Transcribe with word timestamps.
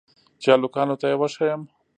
چې 0.41 0.47
هلکانو 0.55 0.95
ته 1.01 1.05
يې 1.11 1.15
وښييم. 1.19 1.61